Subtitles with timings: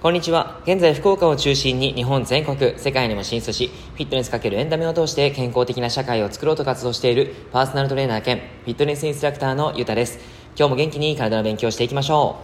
[0.00, 0.62] こんにちは。
[0.62, 10.18] 現在、福岡を中心に日本全国、世界にも進出し、フィットネスかけるエンタメを通して健康的な社会を作ろうと活動しているパーソナルトレーナー兼フィットネスインストラクターのゆうたです。
[10.56, 12.38] 今日も元気に体の勉強していきましょ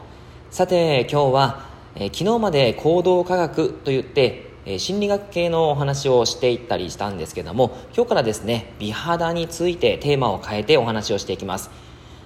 [0.51, 0.55] う。
[0.55, 11.71] さて、今日は、え、昨日まで行動科学と言って、え、心理学系のお話をしていったりしたんですけども、今日からですね、美肌についてテーマを変えてお話をしていきます。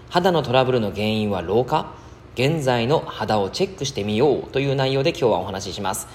[0.09, 2.00] 肌のトラブルの原因は老化？
[2.35, 6.09] 現在の肌をチェックしてみようという内容で今日はお話しします。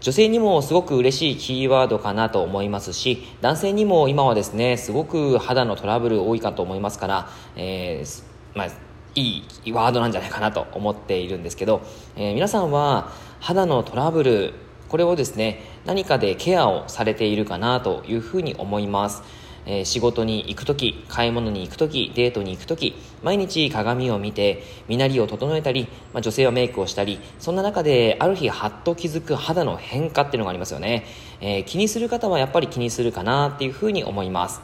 [0.00, 8.22] 女性にもすごく嬉しいキーワードかなと思いますし男性にも今はですねすごく肌のトラブル多いかと思いますから、えー、
[8.54, 8.68] まあ、
[9.16, 11.82] いいワードなんじゃないかなと思っているんですけど、
[12.14, 14.54] えー、皆さんは肌のトラブル
[14.88, 19.22] これをですね何かでケアをされているかなというふうに思います。
[19.66, 31.04] えー、仕事に行く時買い物に行く時デートに行く時毎日鏡を見て身なりを整えたり、まあ、女性はメイクをしたりそんな中である日ハッと気づく肌の変化っていうのがありますよね、
[31.40, 34.60] えー、気にする方はやっぱり気にするかなっていうふうに思います。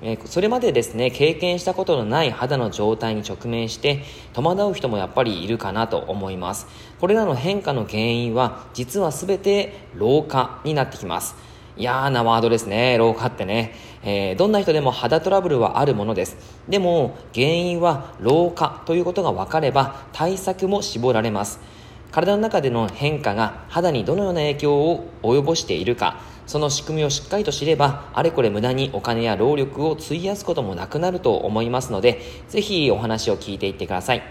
[0.00, 6.66] えそれまでですね経験したことのない肌の状態に直面して戸惑う人もやっぱりいるかなと思います。
[7.00, 11.34] これらの変化の原因は実は全て老化になってきます。
[11.78, 13.74] 嫌なワードですね、老化ってね。
[14.02, 16.36] えー、どんな人でも肌トラブルはあるものです。
[16.68, 21.60] でも、原因は老化ということが分かれば、対策も絞られます。
[22.10, 34.22] 体の中での変化が肌にどのような影響を及ぼしているか、その仕組みをしっかりと知れば、あれこれ無駄にお金や労力を費やすこともなくなると思いますので、ぜひお話を聞いていってください。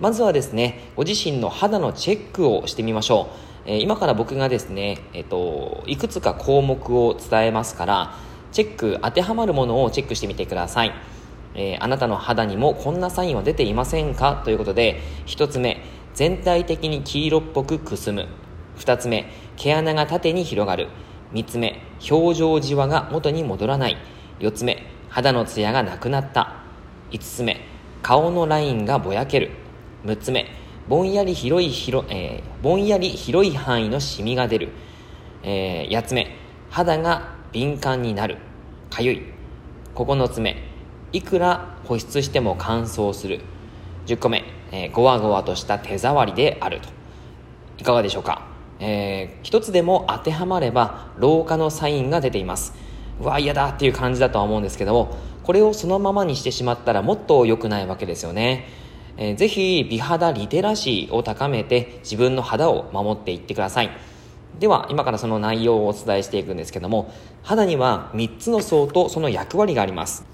[0.00, 3.51] まずはですね、ご自身の肌のチェックをしてみましょう。
[3.64, 8.14] え今から僕がですね、えっと、いくつか項目を伝えますから、
[8.50, 10.92] チェック、当てはまるものをチェックしてみてください。
[11.54, 14.42] えー、あなたの肌にもこんなサインは出ていませんか？
[14.44, 15.82] ということで、1つ目、
[16.14, 18.26] 全体的に黄色っぽくくすむ。
[18.78, 19.26] 2つ目、
[19.56, 20.88] 毛穴が縦に広がる。
[21.32, 23.96] 3つ目、表情じわが元に戻らない。
[24.40, 26.56] 4つ目、肌のツヤがなくなった。
[27.10, 27.60] 5つ目、
[28.02, 29.50] 顔のラインがぼやける。
[30.04, 30.46] 6つ目、
[30.88, 34.68] ぼんやり広い広、えー、ぼんやり広い範囲のシミが出る、
[35.42, 36.36] えー、8つ目
[36.70, 38.38] 肌が敏感になる
[38.90, 39.22] かゆい
[39.94, 40.56] 9つ目
[41.12, 43.40] いくら保湿しても乾燥する
[44.06, 46.88] 10個目、えー、ごわごわとした手触りであると
[47.78, 48.46] いかがでしょうか、
[48.80, 52.74] えー、一つでも当てはまれば老化のサインが出ています。
[53.20, 58.66] うわ嫌だっていう感じだとは思うんですけどもこれをそのままにしてしまったらもっと良くないわけですよね。
[59.16, 63.90] えー、ぜひ美肌リテラシーを高めて自分の肌を守っていってください。
[64.58, 67.12] では今からその内容をお伝えしていくんですけども
[67.42, 70.24] 肌には3つの層とその役割があります。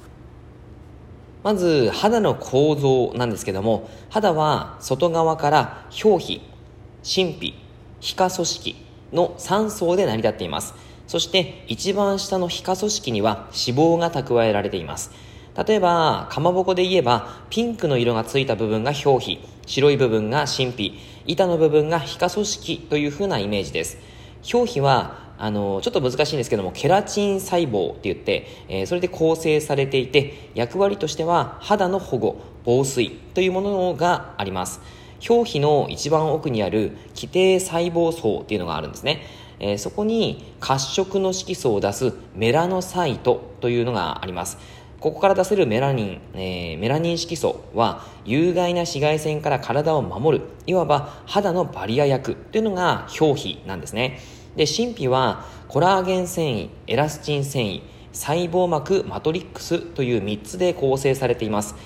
[1.43, 6.43] まず肌の構造なんですけども肌は外側から表皮
[7.03, 7.55] 真皮
[8.01, 8.77] 皮下組織
[9.13, 10.75] の3層で成り立っています。
[11.07, 15.11] そして一番下の皮下組織には脂肪が蓄えられています。
[15.67, 20.95] 例えば、かまぼこで言えば、ピンクの色がついた部分が表皮、白い部分が真皮、
[21.27, 23.99] 板の部分が皮下組織という風なイメージです。
[24.55, 34.81] 表皮は、あの、ちょっと難しいんですけども、ケラチン細胞って言って、えー、それで構成されていて、役割としては肌の保護、防水というものがあります。
[35.29, 39.23] 表皮の一番奥にある基底細胞層っていうのがあるんですね。
[39.61, 44.59] えー、そこに褐色の色素を出すメラノサイトというのがあります。
[45.01, 54.19] ここから出せるメラニン、えー、メラニン色素は有害な紫外線から体を守る、いわば肌のバリア役というのが表皮なんですね。
[54.57, 57.83] で、真皮はコラーゲン繊維、エラスチン繊維、
[58.13, 61.77] 細胞膜マトリックスという3つで構成されています。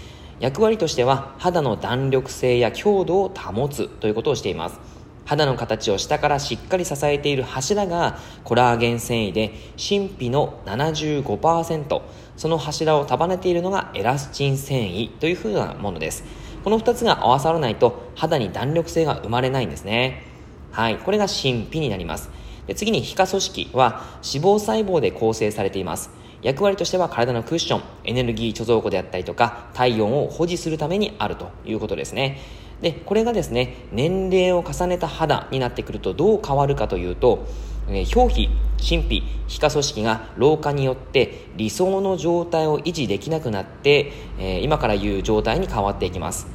[0.40, 4.91] 役割としては肌の弾力性や強度を保つということをしています。
[5.32, 12.02] 肌の形を下からしっかり支えている柱がコラーゲン繊維で真皮の75%
[12.36, 16.24] その柱を束ねているのがエラスチン繊維という風なものです。
[16.62, 20.22] この2つが合わさらないと肌に弾力性が生まれないんですね。
[20.70, 20.98] はい。
[20.98, 22.28] これが真皮になります。
[22.66, 26.10] で次に皮下組織は脂肪細胞で構成されています。
[26.42, 32.38] 役割としては体のクッションエネルギー貯蔵庫であったりとか体温を保持するためにあるということですね。
[32.82, 37.46] でこれがですね年齢を重ねた肌になってくるとどう変わるかというと、
[37.88, 46.48] えー、表皮真皮皮下組織が老化によって理想の状態を維持できなくなって、えー、今から言う状態に変わっていきます、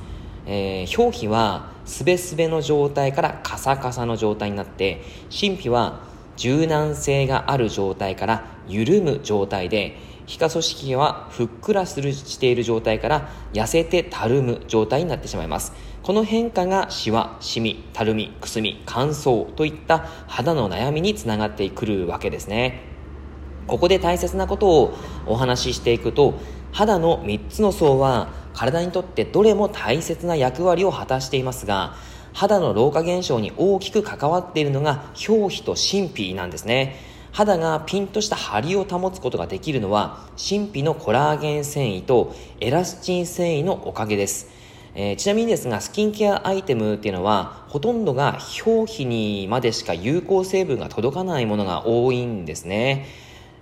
[0.46, 6.02] えー、表皮はすべすべの状態からカサカサの状態になって真皮は
[6.36, 9.98] 柔軟性がある状態から緩む状態で
[10.28, 15.72] 皮下組織はふっくらするしている状態から痩せてたるむ状態になってしまいます。
[16.04, 22.84] この変化がシワシミたるみくすみ乾燥といった肌の悩みにつながってくるわけですね。
[23.68, 26.40] ここで大切なことをお話ししていくと
[26.74, 31.96] 肌の3つの層は体にとってどれも大切な役割を果たしていますが
[32.34, 37.17] 肌の老化現象に大きく関わっているのが表皮と真皮なんですね。
[37.38, 44.50] 肌がピンとした張りを保つことができるのは真皮のコラーゲン繊維とエラスチン繊維のおかげです、
[44.96, 53.06] えー、ちなみにですがスキンケアアイテムっていうのはほとんどが表皮にまでしか有効成分が届かないものが多いんですね。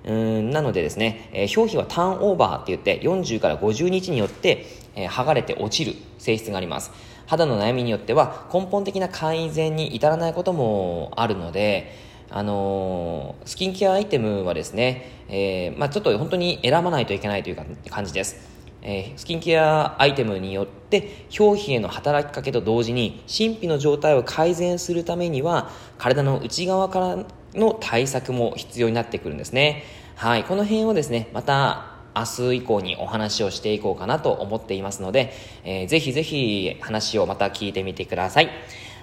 [0.06, 6.94] うんなのでですね、えー、表皮はターンオーバーって言って40から50日によって、えー、剥がれて落ちる性質があります。
[7.25, 17.57] 肌の悩みによっては根本的な改善に至らないこともあるのであの、スキンケアアイテムはですね、えー、まあ、ちょっと本当に選ばないといけないという
[17.89, 18.56] 感じです。
[18.88, 27.18] えー、スキンケアアイテムによって表皮への働きかけと同時に神秘の状態を改善するためには体の内側から
[27.56, 29.83] の対策も必要になってくるんですね。
[30.16, 35.33] はい、この辺をですね、また明日以降にお話をしていこうかなと思っていますので、
[35.63, 38.50] えー、ぜひぜひ話をまた聞いてみてください。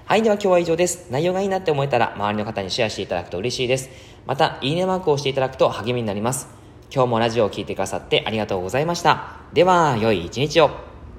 [0.05, 1.11] はい、では今日は以上です。
[1.11, 3.89] 内容がいいなって思えたら、周りの方にシェアしていただくと嬉しいです。
[4.27, 6.49] また、いいねマークをしていただくと励みになります。
[6.93, 9.37] 今日もラジオを聴いてくださってありがとうございました。
[9.55, 10.92] では、良い一日を。